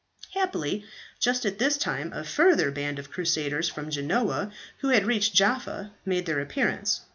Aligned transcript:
"Happily 0.33 0.83
just 1.19 1.45
at 1.45 1.59
this 1.59 1.77
time 1.77 2.11
a 2.11 2.23
further 2.23 2.71
band 2.71 2.97
of 2.97 3.11
crusaders 3.11 3.69
from 3.69 3.91
Genoa, 3.91 4.51
who 4.79 4.87
had 4.89 5.05
reached 5.05 5.35
Jaffa, 5.35 5.91
made 6.07 6.25
their 6.25 6.39
appearance. 6.39 7.01